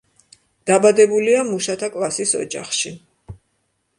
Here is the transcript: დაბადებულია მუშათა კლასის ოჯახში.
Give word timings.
დაბადებულია 0.71 1.43
მუშათა 1.51 1.91
კლასის 1.97 2.33
ოჯახში. 2.41 2.95